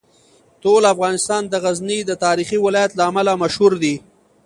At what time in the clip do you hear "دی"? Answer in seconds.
3.83-3.95